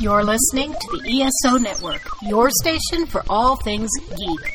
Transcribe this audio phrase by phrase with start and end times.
[0.00, 4.54] You're listening to the ESO Network, your station for all things geek.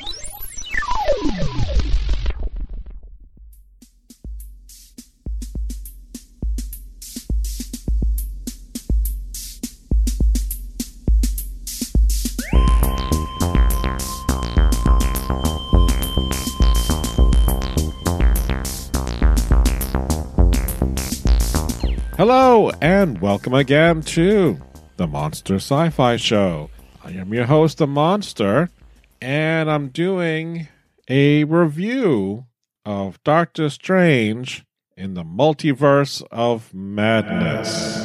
[22.17, 24.59] Hello, and welcome again to
[24.99, 26.69] the Monster Sci Fi Show.
[27.05, 28.69] I am your host, The Monster,
[29.21, 30.67] and I'm doing
[31.07, 32.47] a review
[32.83, 34.65] of Doctor Strange
[34.97, 37.97] in the Multiverse of Madness.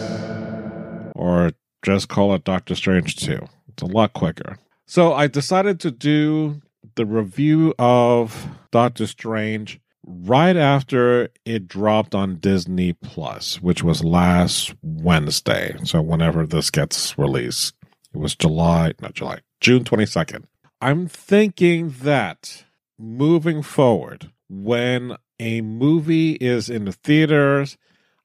[1.17, 1.51] Or
[1.83, 3.41] just call it Doctor Strange 2.
[3.71, 4.57] It's a lot quicker.
[4.87, 6.63] So I decided to do
[6.95, 14.75] the review of Doctor Strange right after it dropped on Disney Plus, which was last
[14.83, 15.77] Wednesday.
[15.85, 17.75] So whenever this gets released,
[18.13, 20.45] it was July, not July, June 22nd.
[20.81, 22.65] I'm thinking that
[22.99, 27.77] moving forward, when a movie is in the theaters,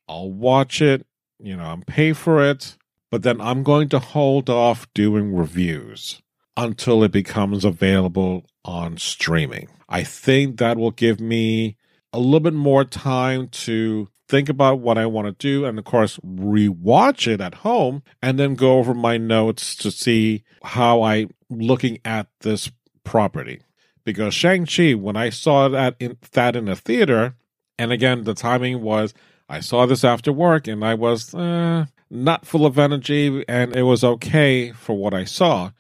[0.08, 1.06] I'll watch it,
[1.40, 2.78] you know, and pay for it,
[3.10, 6.22] but then I'm going to hold off doing reviews
[6.60, 9.70] until it becomes available on streaming.
[9.88, 11.78] I think that will give me
[12.12, 15.86] a little bit more time to think about what I want to do and of
[15.86, 21.28] course rewatch it at home and then go over my notes to see how I
[21.50, 22.70] looking at this
[23.06, 23.62] property.
[24.04, 27.36] Because Shang-Chi, when I saw that in that in a theater,
[27.78, 29.14] and again the timing was
[29.48, 33.84] I saw this after work and I was uh, not full of energy and it
[33.84, 35.72] was okay for what I saw.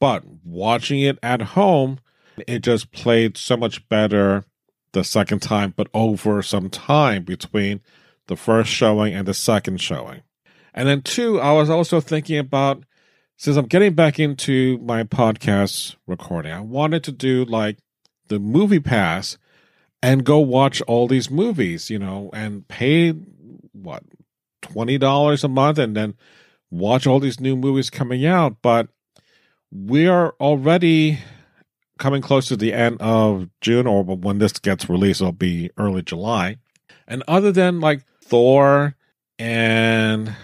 [0.00, 1.98] But watching it at home,
[2.46, 4.44] it just played so much better
[4.92, 7.80] the second time, but over some time between
[8.26, 10.22] the first showing and the second showing.
[10.72, 12.84] And then, two, I was also thinking about
[13.36, 17.78] since I'm getting back into my podcast recording, I wanted to do like
[18.28, 19.38] the movie pass
[20.02, 23.10] and go watch all these movies, you know, and pay
[23.72, 24.02] what,
[24.62, 26.14] $20 a month and then
[26.70, 28.56] watch all these new movies coming out.
[28.62, 28.88] But
[29.74, 31.18] we are already
[31.98, 36.02] coming close to the end of June, or when this gets released, it'll be early
[36.02, 36.56] July.
[37.06, 38.94] And other than like Thor,
[39.38, 40.34] and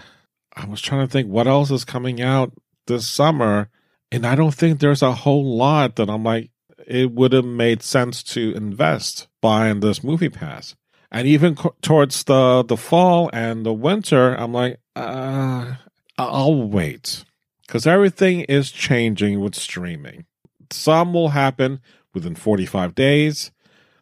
[0.55, 2.51] I was trying to think what else is coming out
[2.87, 3.69] this summer,
[4.11, 6.51] and I don't think there's a whole lot that I'm like,
[6.85, 10.75] it would have made sense to invest buying this movie pass.
[11.09, 15.75] And even co- towards the the fall and the winter, I'm like, uh,
[16.17, 17.23] I'll wait
[17.71, 20.25] because everything is changing with streaming.
[20.71, 21.79] Some will happen
[22.13, 23.51] within 45 days.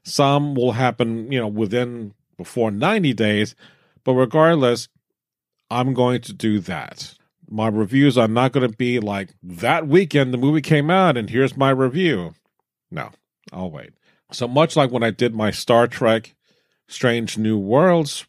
[0.04, 3.54] Some will happen, you know, within before 90 days.
[4.04, 4.88] But regardless,
[5.70, 7.14] I'm going to do that.
[7.48, 11.30] My reviews are not going to be like that weekend the movie came out and
[11.30, 12.34] here's my review.
[12.90, 13.12] No,
[13.54, 13.92] I'll wait.
[14.32, 16.34] So much like when I did my Star Trek
[16.88, 18.26] Strange New Worlds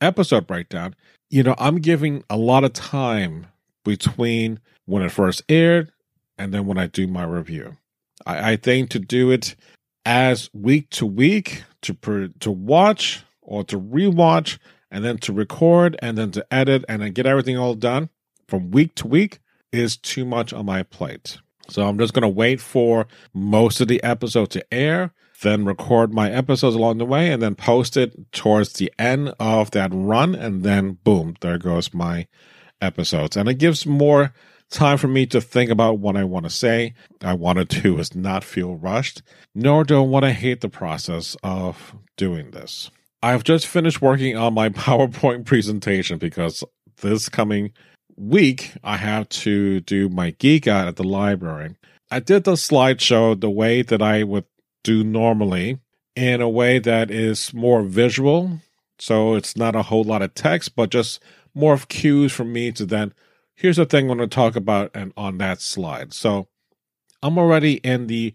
[0.00, 0.96] episode breakdown,
[1.28, 3.48] you know, I'm giving a lot of time
[3.84, 5.92] between when it first aired
[6.38, 7.76] and then when I do my review.
[8.26, 9.56] I, I think to do it
[10.04, 14.58] as week to week to to watch or to rewatch
[14.90, 18.08] and then to record and then to edit and then get everything all done
[18.48, 19.40] from week to week
[19.72, 21.38] is too much on my plate.
[21.68, 26.12] So I'm just going to wait for most of the episode to air, then record
[26.12, 30.34] my episodes along the way, and then post it towards the end of that run.
[30.34, 32.26] And then, boom, there goes my
[32.82, 33.36] episodes.
[33.36, 34.34] And it gives more
[34.70, 36.94] time for me to think about what I want to say.
[37.20, 39.22] I want to is not feel rushed,
[39.54, 42.90] nor do I want to hate the process of doing this.
[43.22, 46.64] I've just finished working on my PowerPoint presentation because
[47.00, 47.72] this coming
[48.16, 51.76] week I have to do my geek out at the library.
[52.10, 54.44] I did the slideshow the way that I would
[54.84, 55.78] do normally
[56.14, 58.60] in a way that is more visual.
[58.98, 61.22] So it's not a whole lot of text, but just
[61.54, 63.12] more of cues for me to then
[63.54, 66.12] here's the thing I'm going to talk about and on that slide.
[66.12, 66.48] So
[67.22, 68.34] I'm already in the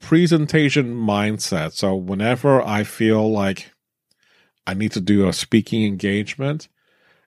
[0.00, 1.72] presentation mindset.
[1.72, 3.72] So whenever I feel like
[4.66, 6.68] I need to do a speaking engagement,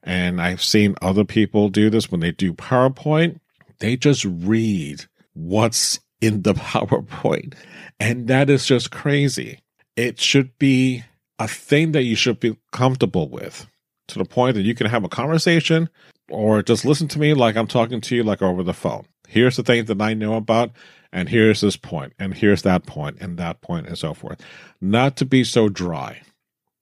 [0.04, 3.40] and I've seen other people do this when they do PowerPoint,
[3.80, 7.56] they just read what's in the PowerPoint.
[8.00, 9.60] And that is just crazy.
[9.96, 11.04] It should be
[11.40, 13.68] a thing that you should be comfortable with
[14.08, 15.90] to the point that you can have a conversation
[16.30, 19.06] or just listen to me like I'm talking to you like over the phone.
[19.28, 20.72] Here's the thing that I know about,
[21.12, 24.42] and here's this point, and here's that point, and that point, and so forth.
[24.82, 26.22] Not to be so dry.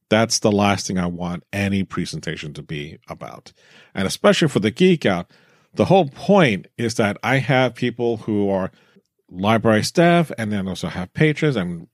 [0.10, 3.54] That's the last thing I want any presentation to be about.
[3.96, 5.32] And especially for the geek out,
[5.74, 8.72] the whole point is that I have people who are
[9.30, 11.88] library staff and then also have patrons and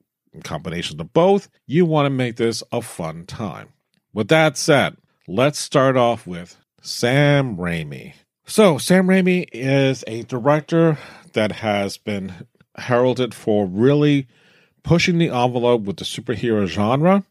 [0.43, 1.49] combinations of both.
[1.67, 3.69] You want to make this a fun time.
[4.13, 4.97] With that said,
[5.27, 8.13] let's start off with Sam Raimi.
[8.45, 10.97] So, Sam Raimi is a director
[11.33, 12.47] that has been
[12.77, 14.27] heralded for really
[14.83, 17.25] pushing the envelope with the superhero genre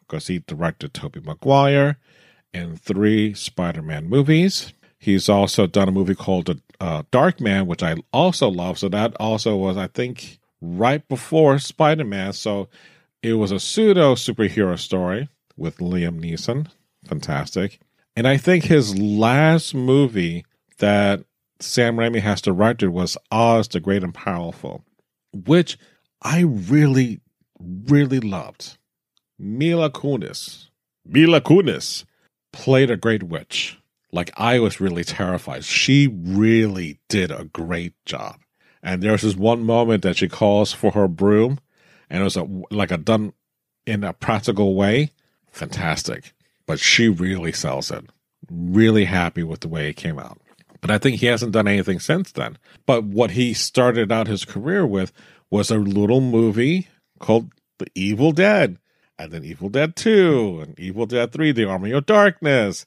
[0.00, 1.98] because he directed Tobey Maguire
[2.54, 4.72] in three Spider-Man movies.
[4.98, 8.78] He's also done a movie called uh, Darkman, which I also love.
[8.78, 12.32] So that also was, I think, right before Spider-Man.
[12.34, 12.68] So
[13.22, 16.68] it was a pseudo superhero story with Liam Neeson.
[17.06, 17.80] Fantastic.
[18.16, 20.44] And I think his last movie
[20.78, 21.24] that
[21.60, 24.84] Sam Raimi has directed was Oz the Great and Powerful,
[25.32, 25.78] which
[26.22, 27.20] I really,
[27.58, 28.78] really loved.
[29.38, 30.68] Mila Kunis,
[31.06, 32.04] Mila Kunis
[32.52, 33.78] played a great witch.
[34.12, 35.64] Like I was really terrified.
[35.64, 38.40] She really did a great job.
[38.82, 41.60] And there's this one moment that she calls for her broom,
[42.08, 43.34] and it was a, like a done
[43.86, 45.10] in a practical way.
[45.52, 46.32] Fantastic.
[46.70, 48.04] But she really sells it.
[48.48, 50.40] Really happy with the way it came out.
[50.80, 52.58] But I think he hasn't done anything since then.
[52.86, 55.12] But what he started out his career with
[55.50, 56.86] was a little movie
[57.18, 57.50] called
[57.80, 58.78] The Evil Dead,
[59.18, 62.86] and then Evil Dead 2, and Evil Dead 3, The Army of Darkness,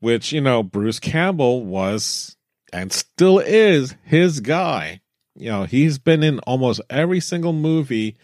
[0.00, 2.36] which, you know, Bruce Campbell was
[2.70, 5.00] and still is his guy.
[5.36, 8.18] You know, he's been in almost every single movie,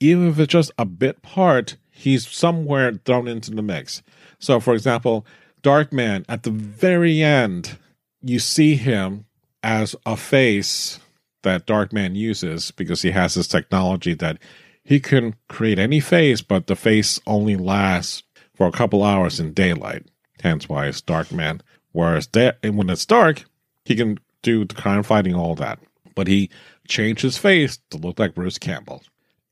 [0.00, 4.02] even if it's just a bit part, he's somewhere thrown into the mix.
[4.38, 5.24] So, for example,
[5.62, 7.78] Darkman, at the very end,
[8.20, 9.24] you see him
[9.62, 10.98] as a face
[11.42, 14.38] that Darkman uses because he has this technology that
[14.82, 18.22] he can create any face, but the face only lasts
[18.54, 20.06] for a couple hours in daylight.
[20.42, 21.60] Hence why it's Darkman.
[21.92, 23.44] Whereas de- when it's dark,
[23.84, 25.78] he can do the crime fighting, all that.
[26.14, 26.50] But he
[26.86, 29.02] changed his face to look like Bruce Campbell.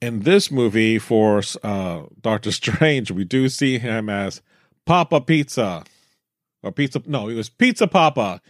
[0.02, 4.42] In this movie for uh, Doctor Strange, we do see him as
[4.84, 5.84] Papa Pizza.
[6.64, 8.40] Or Pizza, no, he was Pizza Papa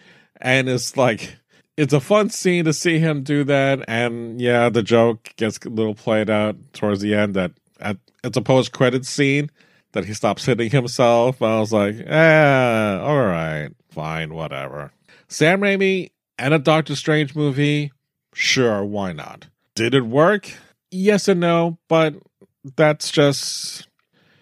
[0.41, 1.37] and it's like
[1.77, 3.85] it's a fun scene to see him do that.
[3.87, 8.39] And yeah, the joke gets a little played out towards the end that at, it's
[8.39, 9.51] a post credit scene
[9.93, 11.43] that he stops hitting himself.
[11.43, 14.91] I was like, eh, all right, fine, whatever.
[15.29, 17.93] Sam Raimi and a Doctor Strange movie,
[18.33, 19.49] sure, why not?
[19.75, 20.51] Did it work?
[20.93, 22.15] Yes and no, but
[22.77, 23.89] that's just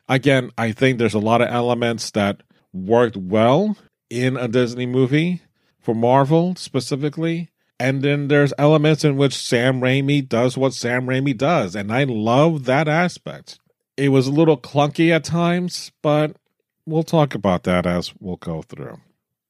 [0.08, 2.43] again, I think there's a lot of elements that
[2.73, 3.76] worked well
[4.11, 5.41] in a Disney movie
[5.79, 7.50] for Marvel specifically.
[7.79, 11.75] And then there's elements in which Sam Raimi does what Sam Raimi does.
[11.75, 13.58] And I love that aspect.
[13.97, 16.37] It was a little clunky at times, but
[16.85, 18.99] we'll talk about that as we'll go through.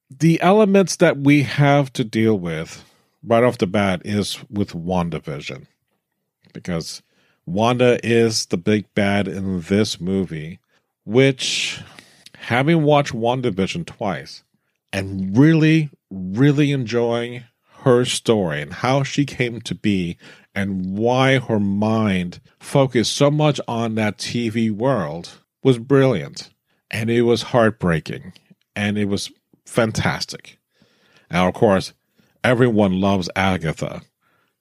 [0.09, 2.85] The elements that we have to deal with
[3.23, 5.67] right off the bat is with WandaVision.
[6.53, 7.01] Because
[7.45, 10.59] Wanda is the big bad in this movie,
[11.05, 11.81] which,
[12.35, 14.43] having watched WandaVision twice
[14.93, 17.43] and really, really enjoying
[17.83, 20.17] her story and how she came to be
[20.53, 26.49] and why her mind focused so much on that TV world was brilliant.
[26.91, 28.33] And it was heartbreaking
[28.75, 29.31] and it was
[29.65, 30.59] fantastic.
[31.31, 31.93] Now, of course,
[32.43, 34.01] everyone loves Agatha,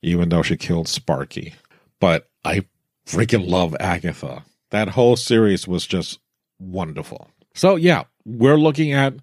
[0.02, 1.54] even though she killed Sparky.
[2.00, 2.64] But I
[3.07, 4.45] freaking love Agatha.
[4.71, 6.19] That whole series was just
[6.59, 7.28] wonderful.
[7.54, 9.14] So, yeah, we're looking at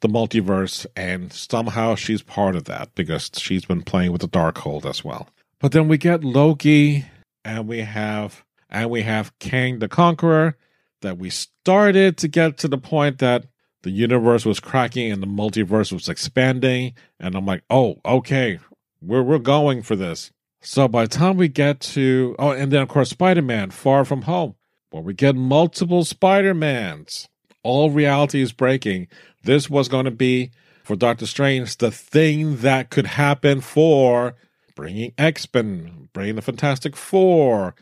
[0.00, 4.84] the multiverse, and somehow she's part of that because she's been playing with the Darkhold
[4.84, 5.28] as well.
[5.60, 7.06] But then we get Loki,
[7.44, 10.56] and we have and we have Kang the Conqueror.
[11.00, 13.44] That we started to get to the point that
[13.82, 18.58] the universe was cracking and the multiverse was expanding, and I'm like, oh, okay,
[19.02, 20.30] we're we're going for this.
[20.64, 24.04] So by the time we get to oh, and then of course Spider Man Far
[24.04, 24.54] From Home,
[24.90, 27.28] where we get multiple Spider Mans
[27.64, 29.08] all reality is breaking.
[29.42, 30.50] This was going to be
[30.84, 34.36] for Doctor Strange the thing that could happen for
[34.76, 37.74] bringing X-Men, bringing the Fantastic Four,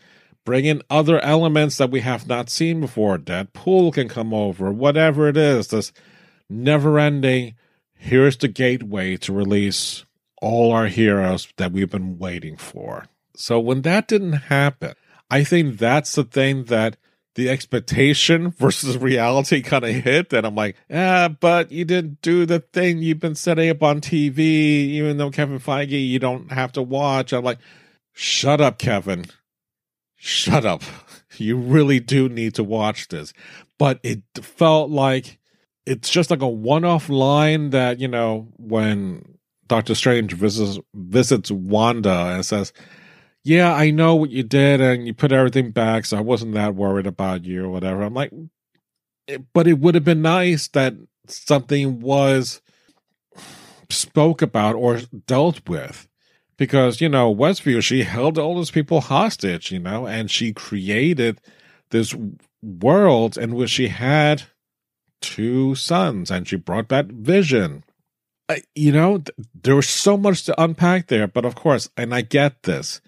[0.45, 3.19] bringing other elements that we have not seen before.
[3.19, 5.69] Deadpool can come over, whatever it is.
[5.69, 5.93] This
[6.49, 7.55] never-ending.
[7.95, 10.05] Here's the gateway to release
[10.43, 13.07] all our heroes that we've been waiting for.
[13.35, 14.95] So when that didn't happen,
[15.31, 16.99] I think that's the thing that
[17.37, 20.33] the expectation versus reality kind of hit.
[20.33, 24.01] And I'm like, ah, but you didn't do the thing you've been setting up on
[24.01, 27.33] TV, even though Kevin Feige, you don't have to watch.
[27.33, 27.59] I'm like,
[28.13, 29.25] shut up, Kevin.
[30.17, 30.83] Shut up.
[31.39, 33.33] You really do need to watch this.
[33.79, 35.39] But it felt like
[35.87, 39.39] it's just like a one off line that, you know, when
[39.73, 42.75] Doctor Strange visits visits Wanda and says,
[43.43, 46.75] "Yeah, I know what you did, and you put everything back, so I wasn't that
[46.75, 48.35] worried about you or whatever." I'm like,
[49.29, 50.93] eh, but it would have been nice that
[51.27, 52.61] something was
[53.89, 56.07] spoke about or dealt with
[56.59, 61.41] because you know westview she held all those people hostage you know and she created
[61.91, 62.15] this
[62.63, 64.43] world in which she had
[65.23, 67.85] two sons and she brought that vision
[68.75, 72.21] you know th- there was so much to unpack there but of course and i
[72.21, 73.01] get this.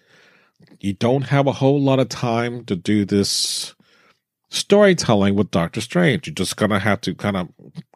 [0.80, 3.74] You don't have a whole lot of time to do this
[4.50, 6.26] storytelling with doctor strange.
[6.26, 7.48] You're just gonna have to kind of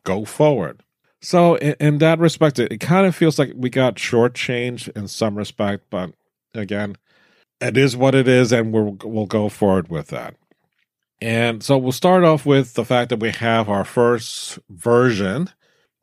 [0.04, 0.82] go forward.
[1.20, 5.08] So in, in that respect, it, it kind of feels like we got shortchanged in
[5.08, 6.12] some respect, but
[6.54, 6.96] again,
[7.60, 10.34] it is what it is, and we'll we'll go forward with that.
[11.20, 15.50] And so we'll start off with the fact that we have our first version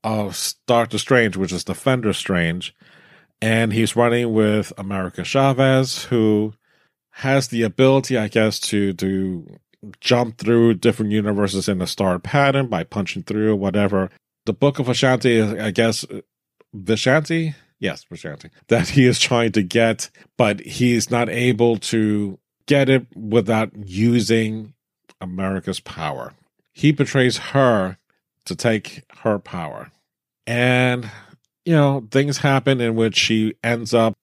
[0.06, 2.76] of Doctor Strange, which is Defender Strange,
[3.42, 6.54] and he's running with America Chavez, who
[7.10, 9.60] has the ability, I guess, to to
[10.00, 14.12] jump through different universes in a star pattern by punching through whatever
[14.46, 15.54] the Book of Vishanti, is.
[15.54, 16.06] I guess,
[16.76, 17.56] Vishanti?
[17.80, 18.52] Yes, Vishanti.
[18.68, 24.76] That he is trying to get, but he's not able to get it without using
[25.20, 26.34] America's power.
[26.74, 27.98] He betrays her
[28.46, 29.92] to take her power.
[30.48, 31.10] And,
[31.66, 34.14] you know, things happen in which she ends up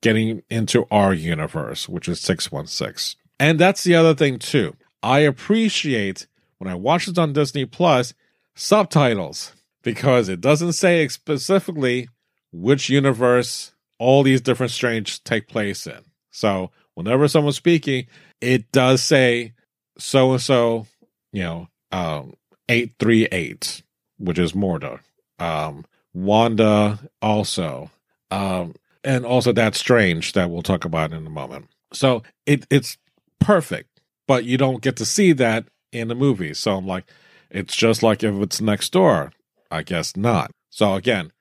[0.00, 3.18] getting into our universe, which is 616.
[3.38, 4.74] And that's the other thing, too.
[5.02, 6.26] I appreciate
[6.58, 8.14] when I watch it on Disney Plus
[8.54, 12.08] subtitles because it doesn't say specifically
[12.52, 16.04] which universe all these different strange take place in.
[16.30, 18.06] So whenever someone's speaking,
[18.40, 19.54] it does say
[19.98, 20.86] so and so,
[21.32, 22.34] you know, um,
[22.68, 23.82] 838,
[24.18, 25.00] which is Mordo.
[25.42, 25.84] Um,
[26.14, 27.90] Wanda also.
[28.30, 31.68] Um, and also that's strange that we'll talk about in a moment.
[31.92, 32.96] So it it's
[33.40, 36.54] perfect, but you don't get to see that in the movie.
[36.54, 37.04] So I'm like,
[37.50, 39.32] it's just like if it's next door.
[39.70, 40.50] I guess not.
[40.68, 41.32] So again,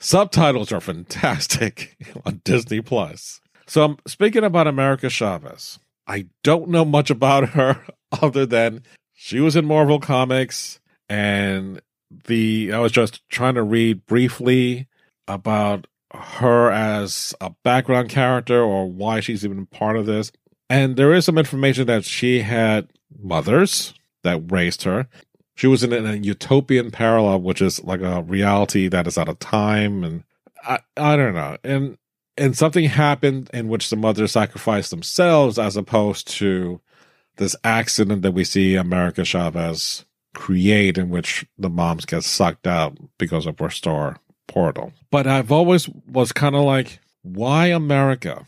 [0.00, 1.96] subtitles are fantastic
[2.26, 3.40] on Disney Plus.
[3.66, 5.78] So I'm speaking about America Chavez.
[6.06, 7.84] I don't know much about her
[8.22, 8.82] other than
[9.12, 11.80] she was in Marvel Comics and
[12.10, 14.88] the I was just trying to read briefly
[15.26, 20.30] about her as a background character or why she's even part of this.
[20.70, 22.88] And there is some information that she had
[23.20, 25.08] mothers that raised her.
[25.56, 29.38] She was in a utopian parallel, which is like a reality that is out of
[29.38, 30.24] time, and
[30.64, 31.56] I, I don't know.
[31.62, 31.96] And
[32.36, 36.80] and something happened in which the mothers sacrificed themselves, as opposed to
[37.36, 42.96] this accident that we see America Chavez create, in which the moms get sucked out
[43.18, 44.92] because of star portal.
[45.10, 48.46] But I've always was kind of like, why America?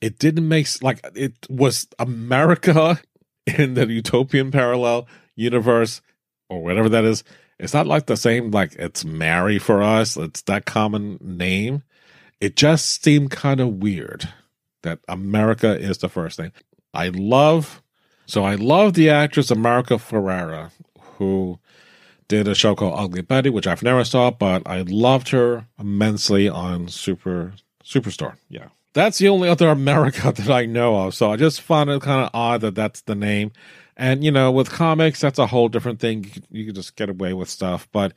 [0.00, 3.00] It didn't make like it was America
[3.46, 5.06] in the utopian parallel
[5.36, 6.02] universe
[6.48, 7.24] or whatever that is,
[7.58, 10.16] it's not like the same like it's Mary for us.
[10.16, 11.82] It's that common name.
[12.40, 14.28] It just seemed kind of weird
[14.82, 16.52] that America is the first thing.
[16.92, 17.82] I love
[18.26, 20.70] so I love the actress America Ferrera,
[21.18, 21.58] who
[22.28, 26.48] did a show called Ugly Betty, which I've never saw, but I loved her immensely
[26.48, 27.52] on Super
[27.84, 28.36] Superstore.
[28.48, 28.68] Yeah.
[28.94, 31.14] That's the only other America that I know of.
[31.14, 33.52] So I just found it kind of odd that that's the name.
[33.96, 36.30] And you know, with comics, that's a whole different thing.
[36.50, 38.12] You can, just get away with stuff, but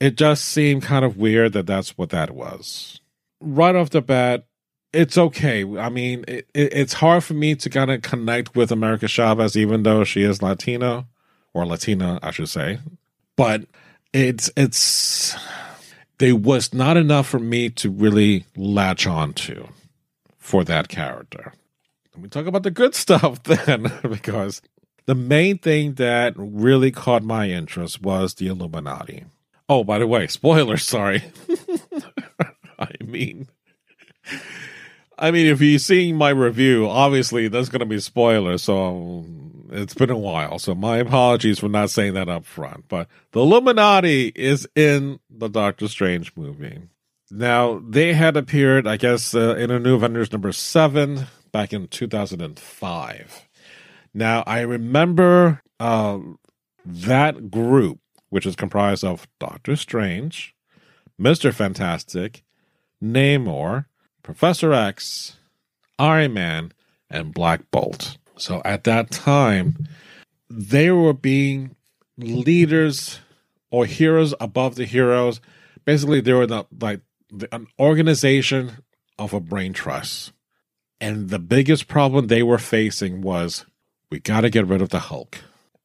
[0.00, 3.00] it just seemed kind of weird that that's what that was.
[3.40, 4.46] Right off the bat,
[4.92, 5.64] it's okay.
[5.78, 9.56] I mean, it, it, it's hard for me to kind of connect with America Chavez,
[9.56, 11.06] even though she is Latino
[11.54, 12.80] or Latina, I should say.
[13.36, 13.62] But
[14.12, 15.34] it's it's
[16.18, 19.68] there was not enough for me to really latch on to
[20.38, 21.54] for that character.
[22.14, 24.60] Let me talk about the good stuff then, because
[25.06, 29.24] the main thing that really caught my interest was the Illuminati.
[29.68, 31.24] Oh, by the way, spoiler, sorry.
[32.78, 33.48] I mean,
[35.18, 39.24] I mean, if you're seeing my review, obviously that's going to be spoiler, So
[39.74, 40.58] it's been a while.
[40.58, 42.88] So my apologies for not saying that up front.
[42.88, 46.82] But the Illuminati is in the Doctor Strange movie.
[47.30, 51.88] Now, they had appeared, I guess, uh, in a new Avengers number seven back in
[51.88, 53.48] 2005.
[54.12, 56.18] Now, I remember uh,
[56.84, 60.54] that group, which is comprised of Doctor Strange,
[61.20, 61.52] Mr.
[61.52, 62.44] Fantastic,
[63.02, 63.86] Namor,
[64.22, 65.38] Professor X,
[65.98, 66.72] Iron Man,
[67.10, 68.18] and Black Bolt.
[68.36, 69.86] So at that time,
[70.50, 71.76] they were being
[72.16, 73.20] leaders
[73.70, 75.40] or heroes above the heroes.
[75.84, 77.00] Basically, they were the like
[77.52, 78.72] an organization
[79.18, 80.32] of a brain trust.
[81.00, 83.66] And the biggest problem they were facing was
[84.10, 85.38] we got to get rid of the Hulk.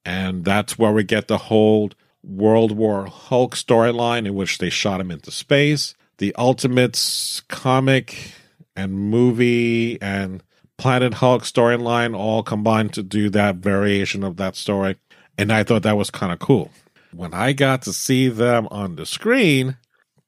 [0.06, 1.92] And that's where we get the whole
[2.24, 5.96] World War Hulk storyline in which they shot him into space.
[6.18, 8.34] The Ultimates comic
[8.76, 10.44] and movie and
[10.80, 14.96] Planet Hulk storyline all combined to do that variation of that story.
[15.38, 16.72] And I thought that was kind of cool.
[17.12, 19.76] When I got to see them on the screen,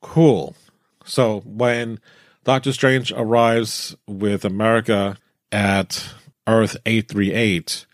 [0.02, 0.56] cool.
[1.06, 2.00] So when
[2.44, 5.18] Doctor Strange arrives with America
[5.54, 6.14] at
[6.46, 7.86] Earth 838,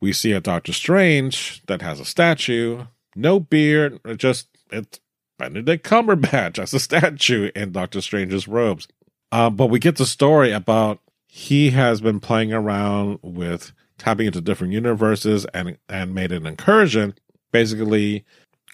[0.00, 2.84] we see a Doctor Strange that has a statue,
[3.16, 4.98] no beard, just it's
[5.38, 8.88] Benedict Cumberbatch as a statue in Doctor Strange's robes.
[9.30, 14.40] Uh, but we get the story about he has been playing around with tapping into
[14.40, 17.14] different universes and and made an incursion,
[17.52, 18.24] basically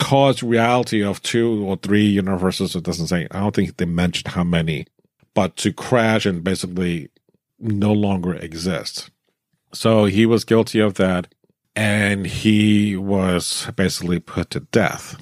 [0.00, 2.74] caused reality of two or three universes.
[2.74, 3.26] It doesn't say.
[3.32, 4.86] I don't think they mentioned how many,
[5.34, 7.10] but to crash and basically
[7.58, 9.10] no longer exist.
[9.72, 11.34] So he was guilty of that,
[11.74, 15.20] and he was basically put to death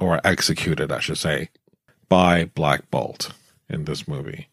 [0.00, 1.50] or executed, I should say,
[2.08, 3.32] by Black Bolt
[3.68, 4.48] in this movie.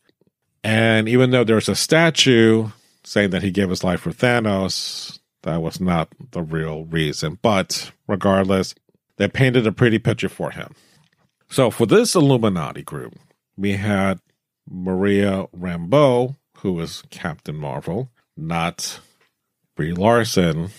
[0.63, 2.70] And even though there's a statue
[3.03, 7.39] saying that he gave his life for Thanos, that was not the real reason.
[7.41, 8.75] But regardless,
[9.18, 10.74] they painted a pretty picture for him.
[11.50, 13.15] So for this Illuminati group,
[13.58, 14.20] we had
[14.70, 19.00] Maria Rambeau, who was Captain Marvel, not
[19.75, 20.70] Brie Larson,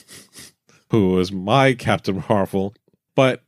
[0.90, 2.74] who was my Captain Marvel.
[3.14, 3.42] But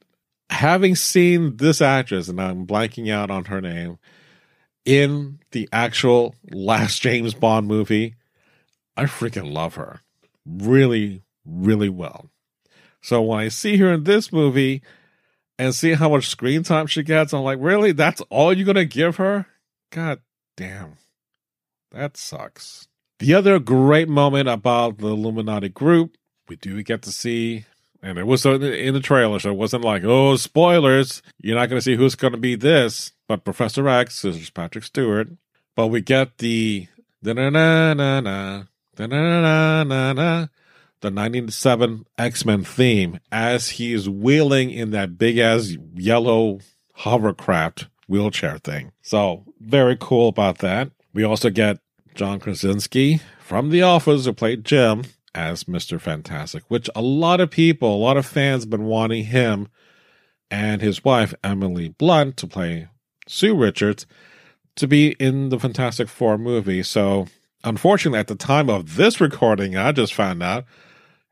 [0.51, 3.99] having seen this actress, and I'm blanking out on her name,
[4.89, 8.15] in the actual last James Bond movie,
[8.97, 10.01] I freaking love her.
[10.47, 12.31] Really, really well.
[13.03, 14.81] So when I see her in this movie
[15.59, 17.93] and see how much screen time she gets, I'm like, really?
[17.93, 19.45] That's all you're going to give her?
[19.91, 20.21] God
[20.57, 20.95] damn.
[21.93, 22.89] That sucks.
[23.19, 26.17] The other great moment about the Illuminati group,
[26.49, 27.67] we do get to see,
[28.03, 28.61] and it was in
[28.95, 32.33] the trailer, so it wasn't like, oh, spoilers, you're not going to see who's going
[32.33, 35.29] to be this, but Professor X is Patrick Stewart.
[35.75, 36.89] But we get the
[37.23, 38.65] na na na na
[38.99, 40.47] na na na na
[41.01, 46.59] the 97 X-Men theme as he is wheeling in that big ass yellow
[46.95, 48.93] hovercraft wheelchair thing.
[49.03, 50.91] So very cool about that.
[51.13, 51.79] We also get
[52.15, 55.05] John Krasinski from The Office who played Jim
[55.39, 56.01] as Mr.
[56.01, 59.69] Fantastic, which a lot of people, a lot of fans been wanting him
[60.51, 62.89] and his wife Emily Blunt to play
[63.29, 64.05] Sue Richards
[64.75, 66.83] to be in the Fantastic Four movie.
[66.83, 67.29] So,
[67.63, 70.65] unfortunately, at the time of this recording, I just found out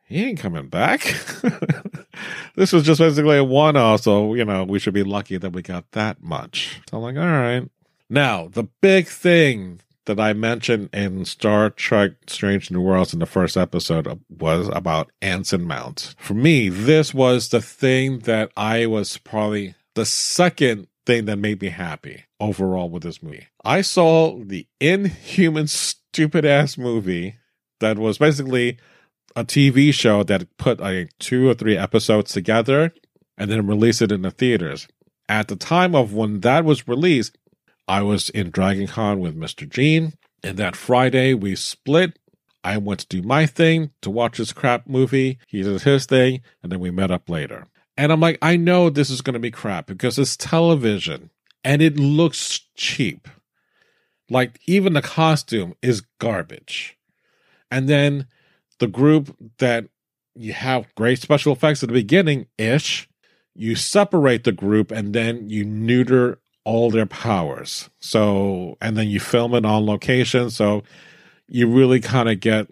[0.04, 1.00] he ain't coming back.
[2.54, 4.02] this was just basically a one off.
[4.02, 6.80] So, you know, we should be lucky that we got that much.
[6.88, 7.68] So I'm like, all right.
[8.08, 13.26] Now, the big thing that I mentioned in Star Trek Strange New Worlds in the
[13.26, 16.14] first episode was about Anson Mount.
[16.18, 21.60] For me, this was the thing that I was probably the second thing that made
[21.60, 23.46] me happy overall with this movie.
[23.64, 27.36] I saw the inhuman, stupid ass movie
[27.80, 28.78] that was basically
[29.34, 32.92] a TV show that put like two or three episodes together
[33.36, 34.88] and then released it in the theaters.
[35.28, 37.36] At the time of when that was released,
[37.88, 39.68] I was in Dragon Con with Mr.
[39.68, 42.18] Gene, and that Friday we split.
[42.64, 45.38] I went to do my thing to watch this crap movie.
[45.46, 47.66] He did his thing, and then we met up later.
[47.96, 51.30] And I'm like, I know this is going to be crap because it's television
[51.64, 53.28] and it looks cheap.
[54.28, 56.98] Like, even the costume is garbage.
[57.70, 58.26] And then
[58.78, 59.86] the group that
[60.34, 63.08] you have great special effects at the beginning ish,
[63.54, 67.88] you separate the group and then you neuter all their powers.
[68.00, 70.50] So, and then you film it on location.
[70.50, 70.82] So
[71.46, 72.66] you really kind of get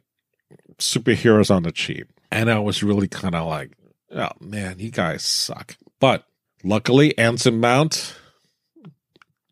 [0.79, 2.09] superheroes on the cheap.
[2.33, 3.71] And I was really kind of like,
[4.11, 5.77] Oh man, you guys suck.
[6.01, 6.25] But
[6.65, 8.17] luckily, Anson Mount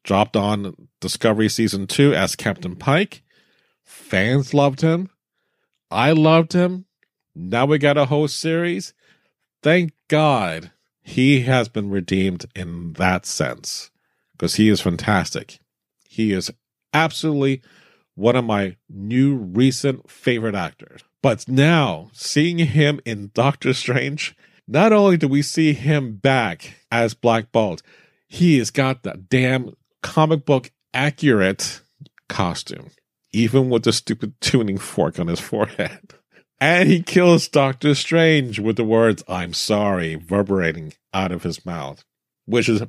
[0.02, 3.22] dropped on Discovery season two as Captain Pike.
[3.84, 5.08] Fans loved him.
[5.90, 6.86] I loved him.
[7.34, 8.92] Now we got a whole series.
[9.62, 13.91] Thank God he has been redeemed in that sense
[14.42, 15.60] because he is fantastic.
[16.08, 16.50] He is
[16.92, 17.62] absolutely
[18.16, 21.04] one of my new recent favorite actors.
[21.22, 24.34] But now seeing him in Doctor Strange
[24.66, 27.82] not only do we see him back as Black Bolt,
[28.26, 31.80] he has got the damn comic book accurate
[32.28, 32.90] costume,
[33.32, 36.14] even with the stupid tuning fork on his forehead.
[36.60, 42.04] And he kills Doctor Strange with the words, I'm sorry, reverberating out of his mouth,
[42.46, 42.82] which is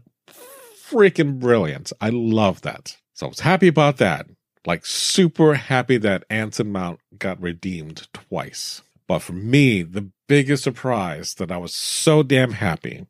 [0.91, 1.91] freaking brilliant.
[2.02, 2.98] I love that.
[3.13, 4.28] So I was happy about that.
[4.65, 8.82] Like super happy that Anson Mount got redeemed twice.
[9.08, 13.06] But for me, the biggest surprise that I was so damn happy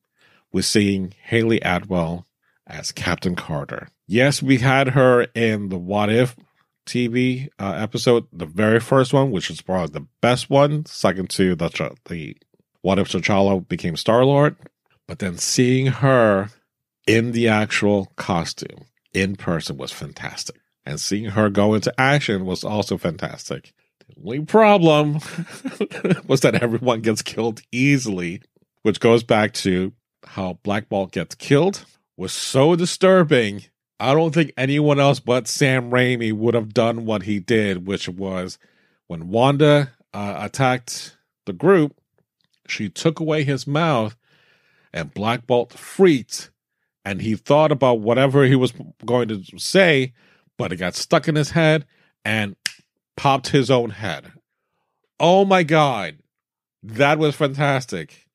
[0.51, 2.25] was seeing Hayley Atwell
[2.65, 3.89] as Captain Carter.
[4.07, 6.35] Yes, we had her in the What If
[6.85, 11.55] TV uh, episode, the very first one, which was probably the best one, second to
[11.55, 12.35] the the
[12.81, 14.55] What If T'Challa became Star Lord.
[15.07, 16.49] But then seeing her
[17.07, 20.59] in the actual costume in person was fantastic.
[20.85, 23.73] And seeing her go into action was also fantastic.
[23.99, 25.13] The only problem
[26.27, 28.41] was that everyone gets killed easily,
[28.81, 29.93] which goes back to
[30.25, 31.85] how Black Bolt gets killed
[32.17, 33.63] was so disturbing.
[33.99, 38.09] I don't think anyone else but Sam Raimi would have done what he did, which
[38.09, 38.57] was
[39.07, 41.95] when Wanda uh, attacked the group,
[42.67, 44.15] she took away his mouth,
[44.93, 46.51] and Black Bolt freaked,
[47.05, 48.73] and he thought about whatever he was
[49.05, 50.13] going to say,
[50.57, 51.85] but it got stuck in his head
[52.23, 52.55] and
[53.17, 54.31] popped his own head.
[55.19, 56.17] Oh my god,
[56.81, 58.25] that was fantastic.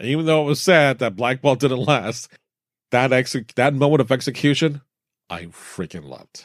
[0.00, 2.28] Even though it was sad that Black Bolt didn't last,
[2.90, 4.80] that ex- that moment of execution,
[5.30, 6.44] I freaking loved.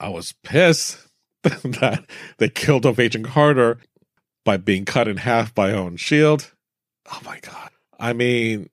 [0.00, 0.98] I was pissed
[1.42, 2.04] that
[2.38, 3.78] they killed off Agent Carter
[4.44, 6.52] by being cut in half by own shield.
[7.10, 7.70] Oh my god.
[7.98, 8.68] I mean,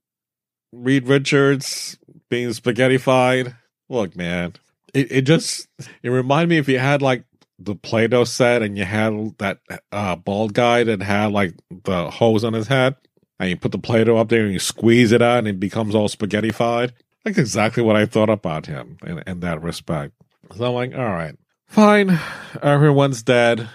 [0.72, 1.98] Reed Richards
[2.30, 3.56] being spaghettified.
[3.90, 4.54] Look, man,
[4.94, 5.68] it, it just
[6.04, 7.24] it reminded me if you had like
[7.58, 9.60] the Play-Doh set and you had that
[9.92, 12.96] uh, bald guy that had like the hose on his head
[13.40, 15.96] and you put the Play-Doh up there and you squeeze it out and it becomes
[15.96, 16.92] all spaghettified.
[17.26, 20.14] That's exactly what I thought about him in, in that respect.
[20.56, 21.36] So I'm like, all right,
[21.68, 22.20] fine.
[22.62, 23.68] Everyone's dead.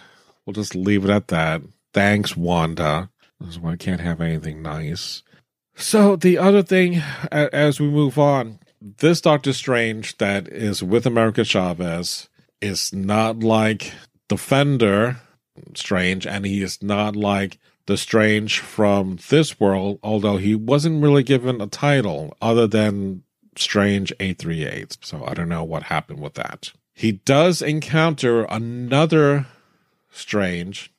[0.46, 1.62] We'll just leave it at that.
[1.92, 3.11] Thanks, Wanda.
[3.40, 5.22] This is why I can't have anything nice.
[5.76, 11.44] So the other thing, as we move on, this Doctor Strange that is with America
[11.44, 12.28] Chavez
[12.60, 13.92] is not like
[14.28, 15.20] Defender
[15.74, 21.22] Strange, and he is not like the Strange from this world, although he wasn't really
[21.22, 23.22] given a title other than
[23.56, 24.98] Strange 838.
[25.00, 26.72] So I don't know what happened with that.
[26.92, 29.46] He does encounter another
[30.10, 30.92] Strange,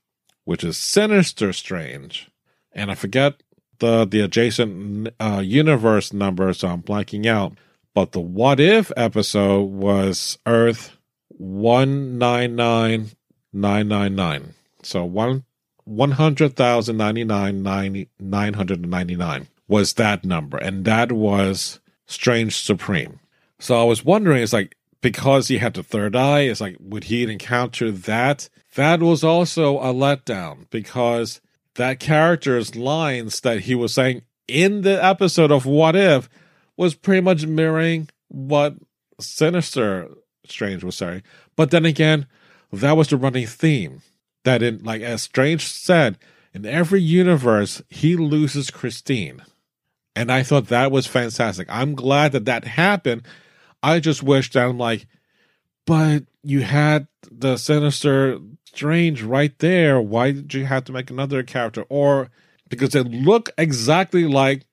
[0.43, 2.29] which is Sinister Strange.
[2.71, 3.41] And I forget
[3.79, 7.53] the the adjacent uh, universe number, so I'm blanking out.
[7.93, 10.97] But the What If episode was Earth
[11.29, 13.11] one nine nine
[13.53, 14.53] nine nine nine.
[14.83, 15.45] So one
[15.85, 21.79] one hundred thousand ninety nine nine hundred ninety nine was that number, and that was
[22.05, 23.19] Strange Supreme.
[23.59, 27.05] So I was wondering, it's like because he had the third eye, it's like would
[27.05, 28.49] he encounter that?
[28.75, 31.39] That was also a letdown because
[31.75, 36.29] that character's lines that he was saying in the episode of What If
[36.77, 38.75] was pretty much mirroring what
[39.19, 40.09] Sinister
[40.45, 41.23] Strange was saying.
[41.55, 42.27] But then again,
[42.71, 44.01] that was the running theme.
[44.43, 46.17] That in like as Strange said,
[46.53, 49.41] in every universe he loses Christine.
[50.15, 51.67] And I thought that was fantastic.
[51.69, 53.23] I'm glad that that happened.
[53.83, 55.07] I just wish that I'm like,
[55.85, 60.01] but you had the Sinister Strange right there.
[60.01, 61.85] Why did you have to make another character?
[61.89, 62.29] Or
[62.69, 64.65] because they look exactly like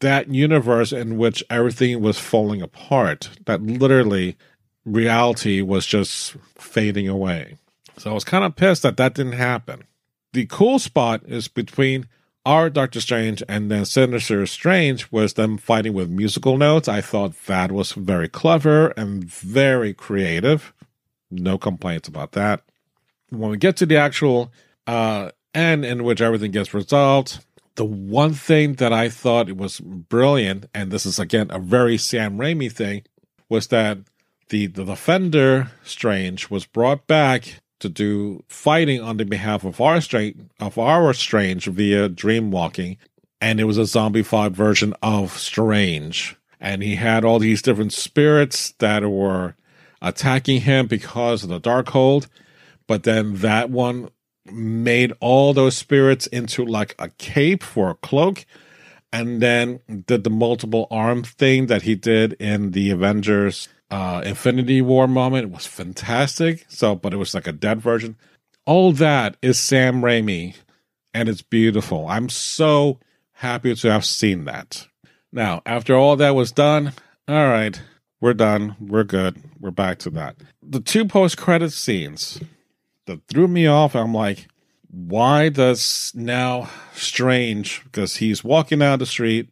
[0.00, 4.36] that universe in which everything was falling apart, that literally
[4.84, 7.56] reality was just fading away.
[7.96, 9.84] So I was kind of pissed that that didn't happen.
[10.32, 12.06] The cool spot is between
[12.46, 16.88] our Doctor Strange and then Sinister Strange was them fighting with musical notes.
[16.88, 20.72] I thought that was very clever and very creative.
[21.30, 22.62] No complaints about that
[23.38, 24.52] when we get to the actual
[24.86, 27.44] uh, end in which everything gets resolved,
[27.76, 31.98] the one thing that I thought it was brilliant, and this is again a very
[31.98, 33.02] Sam Raimi thing,
[33.48, 33.98] was that
[34.48, 40.00] the the defender Strange was brought back to do fighting on the behalf of our
[40.00, 42.96] strange of our Strange via dream walking,
[43.40, 48.72] and it was a zombified version of Strange, and he had all these different spirits
[48.80, 49.54] that were
[50.02, 52.26] attacking him because of the Darkhold
[52.86, 54.10] but then that one
[54.46, 58.44] made all those spirits into like a cape for a cloak
[59.12, 64.82] and then did the multiple arm thing that he did in the Avengers uh, Infinity
[64.82, 65.50] War moment.
[65.50, 66.64] Was fantastic.
[66.68, 68.16] So, but it was like a dead version.
[68.66, 70.56] All that is Sam Raimi,
[71.12, 72.08] and it's beautiful.
[72.08, 72.98] I'm so
[73.32, 74.86] happy to have seen that.
[75.32, 76.92] Now, after all that was done,
[77.28, 77.80] all right,
[78.20, 78.76] we're done.
[78.80, 79.42] We're good.
[79.60, 80.36] We're back to that.
[80.62, 82.40] The two post credit scenes
[83.06, 83.94] that threw me off.
[83.94, 84.46] I'm like,
[84.90, 89.50] why does now Strange, because he's walking down the street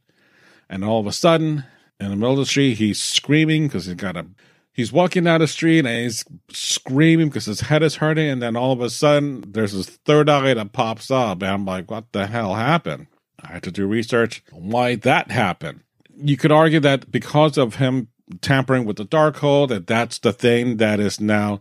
[0.68, 1.64] and all of a sudden
[2.02, 2.74] in the middle of the street.
[2.74, 4.26] He's screaming because he's got a.
[4.74, 8.26] He's walking down the street and he's screaming because his head is hurting.
[8.26, 11.42] And then all of a sudden, there's this third eye that pops up.
[11.42, 13.08] And I'm like, what the hell happened?
[13.42, 15.80] I had to do research why that happened.
[16.16, 18.08] You could argue that because of him
[18.40, 21.60] tampering with the Darkhold, that that's the thing that is now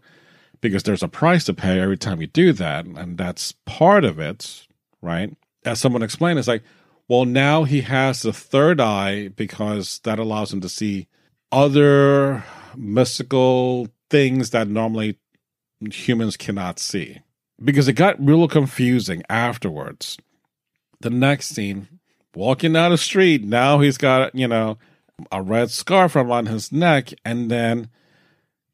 [0.61, 2.85] because there's a price to pay every time you do that.
[2.85, 4.67] And that's part of it,
[5.01, 5.35] right?
[5.65, 6.63] As someone explained, it's like,
[7.11, 11.09] well, now he has the third eye because that allows him to see
[11.51, 15.17] other mystical things that normally
[15.91, 17.19] humans cannot see.
[17.61, 20.15] Because it got real confusing afterwards.
[21.01, 21.99] The next scene,
[22.33, 24.77] walking down the street, now he's got, you know,
[25.33, 27.89] a red scarf around his neck, and then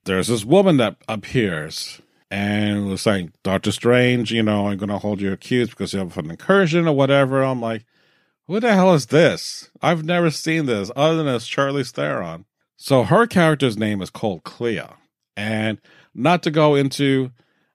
[0.03, 5.21] there's this woman that appears and was saying, Doctor Strange, you know, I'm gonna hold
[5.21, 7.41] you accused because you have an incursion or whatever.
[7.41, 7.83] I'm like,
[8.47, 9.69] who the hell is this?
[9.81, 12.45] I've never seen this other than as Charlize Theron.
[12.77, 14.81] So her character's name is called Clea.
[15.35, 15.79] And
[16.13, 17.31] not to go into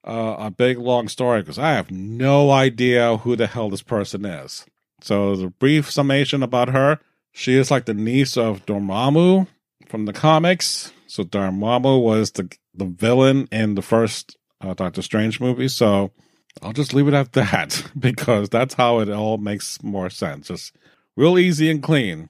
[0.06, 4.24] uh, a big long story because I have no idea who the hell this person
[4.24, 4.66] is.
[5.00, 7.00] So the brief summation about her,
[7.32, 9.46] she is like the niece of Dormammu
[9.88, 10.92] from the comics.
[11.06, 15.68] So Dormammu was the the villain in the first uh, Doctor Strange movie.
[15.68, 16.12] So
[16.60, 20.48] I'll just leave it at that because that's how it all makes more sense.
[20.48, 20.74] Just
[21.16, 22.28] real easy and clean.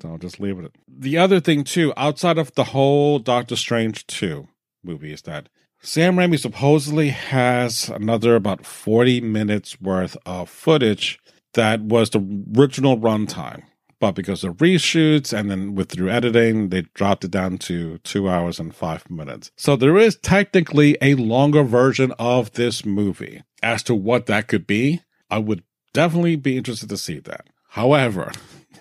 [0.00, 0.74] So I'll just leave it.
[0.88, 4.46] The other thing too, outside of the whole Doctor Strange 2
[4.82, 5.48] movie is that
[5.80, 11.18] Sam Raimi supposedly has another about 40 minutes worth of footage
[11.52, 12.20] that was the
[12.56, 13.64] original runtime.
[14.00, 18.28] But because of reshoots and then with through editing, they dropped it down to two
[18.28, 19.50] hours and five minutes.
[19.56, 24.66] So there is technically a longer version of this movie as to what that could
[24.66, 25.00] be,
[25.30, 27.46] I would definitely be interested to see that.
[27.70, 28.30] However,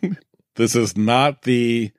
[0.55, 1.91] this is not the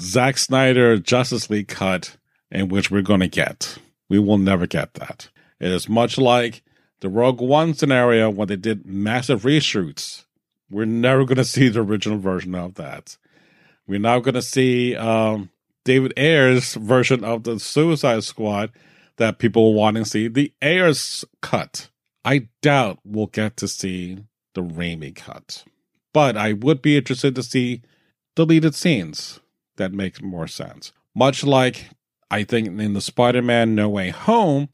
[0.00, 2.16] Zack Snyder Justice League cut
[2.50, 3.78] in which we're going to get.
[4.08, 5.28] We will never get that.
[5.58, 6.62] It is much like
[7.00, 10.24] the Rogue One scenario when they did massive reshoots.
[10.70, 13.16] We're never going to see the original version of that.
[13.86, 15.50] We're now going to see um,
[15.84, 18.70] David Ayer's version of the Suicide Squad
[19.16, 21.88] that people want to see, the Ayer's cut.
[22.24, 24.18] I doubt we'll get to see
[24.54, 25.64] the Raimi cut,
[26.12, 27.82] but I would be interested to see
[28.34, 29.40] deleted scenes
[29.76, 30.92] that make more sense.
[31.14, 31.90] Much like
[32.30, 34.68] I think in the Spider Man No Way Home,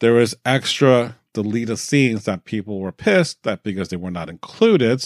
[0.00, 5.04] there is extra deleted scenes that people were pissed that because they were not included,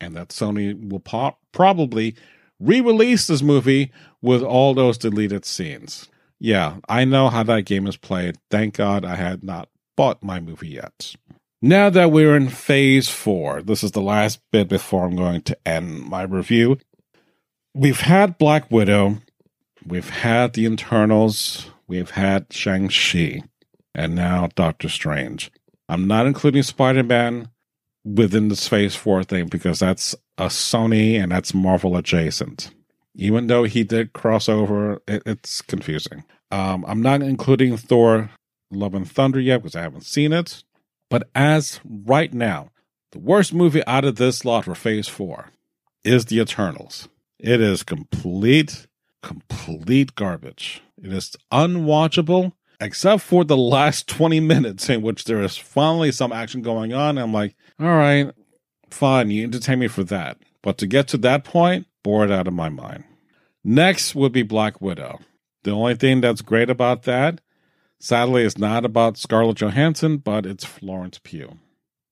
[0.00, 2.14] and that Sony will po- probably
[2.60, 6.08] re release this movie with all those deleted scenes.
[6.38, 8.38] Yeah, I know how that game is played.
[8.50, 11.16] Thank God I had not bought my movie yet.
[11.60, 15.58] Now that we're in phase four, this is the last bit before I'm going to
[15.66, 16.78] end my review.
[17.74, 19.18] We've had Black Widow,
[19.84, 23.42] we've had the Eternals, we've had Shang-Chi,
[23.92, 25.50] and now Doctor Strange.
[25.88, 27.48] I'm not including Spider Man
[28.04, 32.70] within this phase four thing because that's a Sony and that's Marvel adjacent.
[33.16, 36.22] Even though he did cross over, it, it's confusing.
[36.52, 38.30] Um, I'm not including Thor
[38.70, 40.62] Love and Thunder yet because I haven't seen it.
[41.10, 42.70] But as right now,
[43.12, 45.50] the worst movie out of this lot for Phase 4
[46.04, 47.08] is The Eternals.
[47.38, 48.86] It is complete,
[49.22, 50.82] complete garbage.
[51.02, 56.32] It is unwatchable, except for the last 20 minutes in which there is finally some
[56.32, 57.16] action going on.
[57.16, 58.30] I'm like, all right,
[58.90, 60.38] fine, you entertain me for that.
[60.62, 63.04] But to get to that point, bored out of my mind.
[63.64, 65.20] Next would be Black Widow.
[65.62, 67.40] The only thing that's great about that
[68.00, 71.58] Sadly, it's not about Scarlett Johansson, but it's Florence Pugh.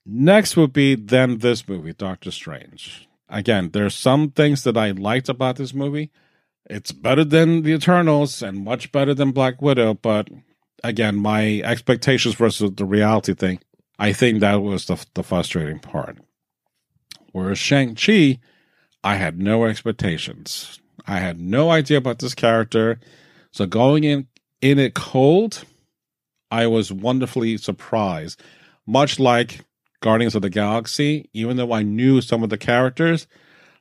[0.05, 3.09] Next would be then this movie, Doctor Strange.
[3.29, 6.11] Again, there's some things that I liked about this movie.
[6.68, 10.29] It's better than The Eternals and much better than Black Widow, but
[10.83, 13.61] again, my expectations versus the reality thing,
[13.99, 16.18] I think that was the, the frustrating part.
[17.33, 18.38] Whereas Shang-Chi,
[19.05, 20.81] I had no expectations.
[21.07, 22.99] I had no idea about this character.
[23.53, 24.27] So going in
[24.61, 25.64] in it cold,
[26.50, 28.42] I was wonderfully surprised.
[28.87, 29.64] Much like
[30.00, 33.26] Guardians of the Galaxy, even though I knew some of the characters,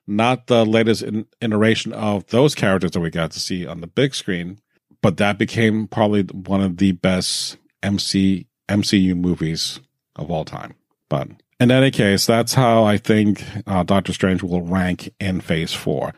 [0.08, 3.88] not the latest in, iteration of those characters that we got to see on the
[3.88, 4.60] big screen,
[5.02, 9.80] but that became probably one of the best MC MCU movies
[10.16, 10.74] of all time.
[11.10, 15.74] But in any case, that's how I think uh, Doctor Strange will rank in Phase
[15.74, 16.14] Four.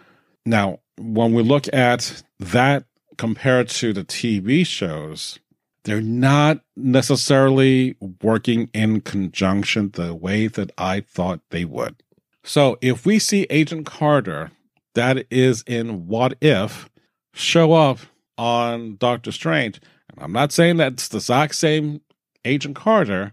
[0.45, 2.86] Now, when we look at that
[3.17, 5.39] compared to the TV shows,
[5.88, 12.04] they're not necessarily working in conjunction the way that I thought they would.
[12.43, 14.52] So if we see Agent Carter,
[14.95, 16.89] that is in What If
[17.34, 18.00] show up
[18.38, 19.80] on Doctor Strange.
[20.10, 22.02] And I'm not saying that it's the exact same
[22.43, 23.32] Agent Carter,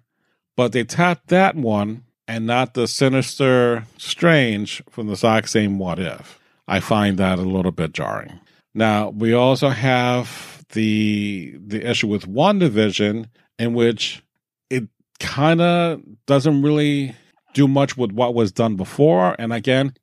[0.56, 5.98] but they tapped that one and not the Sinister Strange from the exact same What
[5.98, 6.38] If.
[6.68, 8.38] I find that a little bit jarring.
[8.74, 14.22] Now, we also have the the issue with WandaVision in which
[14.70, 14.84] it
[15.18, 17.14] kind of doesn't really
[17.54, 19.34] do much with what was done before.
[19.38, 19.94] And again,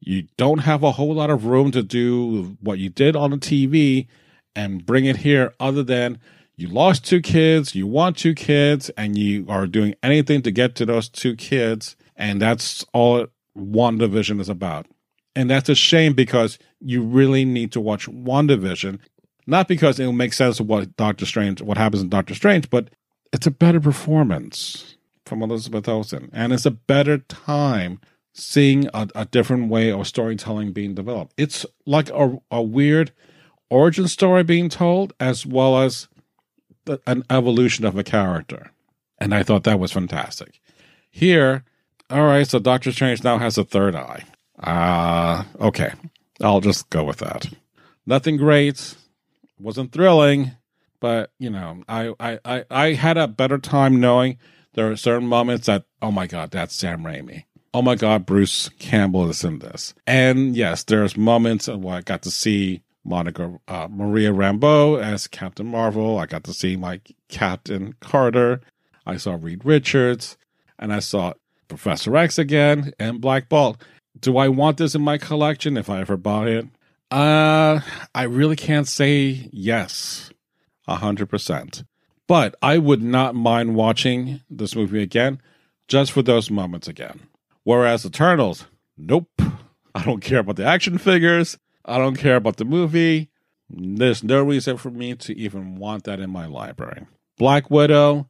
[0.00, 3.36] you don't have a whole lot of room to do what you did on the
[3.38, 4.08] TV
[4.54, 6.18] and bring it here, other than
[6.56, 10.74] you lost two kids, you want two kids, and you are doing anything to get
[10.76, 11.96] to those two kids.
[12.16, 14.86] And that's all WandaVision is about.
[15.34, 18.98] And that's a shame because you really need to watch WandaVision.
[19.46, 22.90] Not because it'll make sense of what Doctor Strange, what happens in Doctor Strange, but
[23.32, 26.30] it's a better performance from Elizabeth Olsen.
[26.32, 28.00] And it's a better time
[28.34, 31.34] seeing a, a different way of storytelling being developed.
[31.36, 33.12] It's like a, a weird
[33.70, 36.08] origin story being told, as well as
[36.84, 38.70] the, an evolution of a character.
[39.18, 40.60] And I thought that was fantastic.
[41.10, 41.64] Here,
[42.10, 44.24] all right, so Doctor Strange now has a third eye.
[44.62, 45.92] Uh, okay,
[46.40, 47.48] I'll just go with that.
[48.06, 48.94] Nothing great,
[49.62, 50.52] wasn't thrilling,
[51.00, 54.38] but you know, I, I, I, I had a better time knowing
[54.74, 57.44] there are certain moments that, oh my God, that's Sam Raimi.
[57.74, 59.94] Oh my God, Bruce Campbell is in this.
[60.06, 65.66] And yes, there's moments where I got to see Monica uh, Maria Rambeau as Captain
[65.66, 66.18] Marvel.
[66.18, 68.60] I got to see my Captain Carter.
[69.06, 70.36] I saw Reed Richards,
[70.78, 71.32] and I saw
[71.68, 73.82] Professor X again and Black Bolt.
[74.20, 76.66] Do I want this in my collection if I ever bought it?
[77.12, 77.80] Uh,
[78.14, 80.30] I really can't say yes,
[80.88, 81.84] a hundred percent.
[82.26, 85.38] But I would not mind watching this movie again,
[85.88, 87.20] just for those moments again.
[87.64, 88.64] Whereas Eternals,
[88.96, 89.28] nope.
[89.94, 91.58] I don't care about the action figures.
[91.84, 93.28] I don't care about the movie.
[93.68, 97.06] There's no reason for me to even want that in my library.
[97.36, 98.26] Black Widow,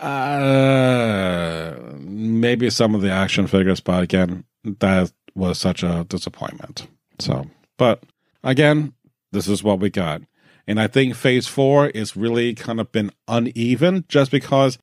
[0.00, 6.88] uh, maybe some of the action figures, but again, that was such a disappointment.
[7.18, 7.46] So,
[7.78, 8.02] but
[8.42, 8.94] again,
[9.32, 10.22] this is what we got.
[10.66, 14.78] And I think phase four is really kind of been uneven just because,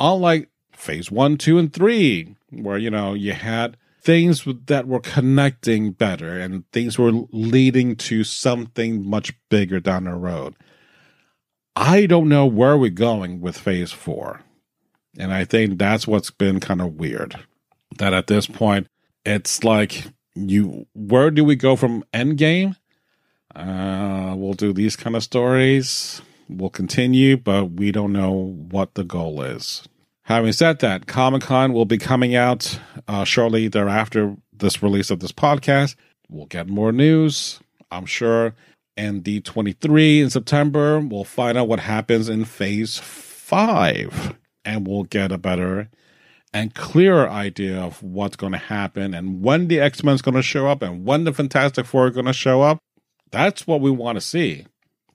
[0.00, 5.90] unlike phase one, two, and three, where, you know, you had things that were connecting
[5.90, 10.54] better and things were leading to something much bigger down the road.
[11.74, 14.40] I don't know where we're going with phase four.
[15.18, 17.36] And I think that's what's been kind of weird.
[17.98, 18.86] That at this point,
[19.24, 22.76] it's like you where do we go from endgame?
[23.56, 26.22] Uh we'll do these kind of stories.
[26.48, 28.32] We'll continue, but we don't know
[28.70, 29.88] what the goal is.
[30.24, 35.20] Having said that, Comic Con will be coming out uh, shortly thereafter this release of
[35.20, 35.94] this podcast.
[36.28, 38.54] We'll get more news, I'm sure.
[38.96, 44.36] And D23 in September, we'll find out what happens in phase five.
[44.64, 45.90] And we'll get a better
[46.52, 50.42] and clearer idea of what's going to happen and when the X Men's going to
[50.42, 52.78] show up and when the Fantastic Four are going to show up.
[53.30, 54.66] That's what we want to see.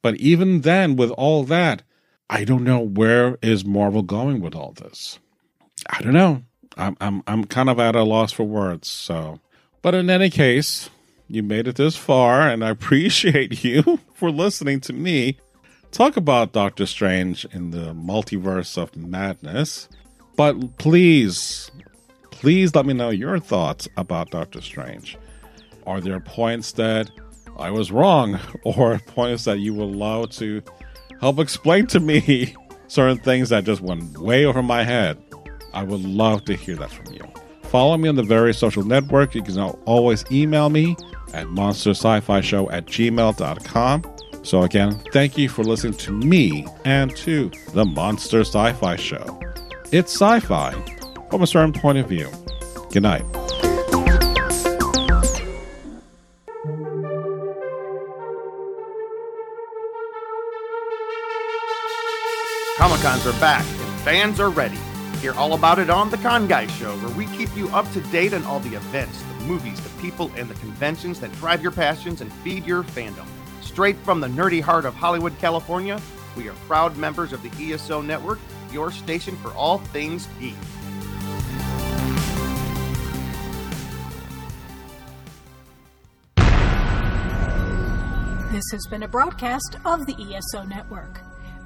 [0.02, 1.84] But even then, with all that,
[2.30, 5.19] I don't know where is Marvel going with all this.
[5.89, 6.43] I don't know.
[6.78, 8.88] I'm I'm I'm kind of at a loss for words.
[8.88, 9.39] So,
[9.82, 10.89] but in any case,
[11.28, 15.38] you made it this far, and I appreciate you for listening to me
[15.91, 19.89] talk about Doctor Strange in the multiverse of madness.
[20.36, 21.69] But please,
[22.32, 25.17] please let me know your thoughts about Doctor Strange.
[25.86, 27.12] Are there points that
[27.58, 30.62] I was wrong, or points that you would love to
[31.20, 32.56] help explain to me
[32.88, 35.18] certain things that just went way over my head,
[35.74, 37.22] I would love to hear that from you.
[37.64, 39.34] Follow me on the various social networks.
[39.34, 40.98] You can always email me
[41.34, 44.04] at monstersci-fi show at gmail.com.
[44.44, 49.40] So again, thank you for listening to me and to the Monster Sci-Fi Show.
[49.92, 50.72] It's sci-fi
[51.30, 52.30] from a certain point of view.
[52.91, 53.24] Good night.
[62.82, 64.79] Comic Cons are back and fans are ready.
[65.19, 68.01] Hear all about it on The Con Guy Show, where we keep you up to
[68.09, 71.71] date on all the events, the movies, the people, and the conventions that drive your
[71.71, 73.27] passions and feed your fandom.
[73.61, 76.01] Straight from the nerdy heart of Hollywood, California,
[76.36, 78.39] we are proud members of the ESO Network,
[78.71, 80.55] your station for all things geek.
[88.51, 91.21] This has been a broadcast of the ESO Network.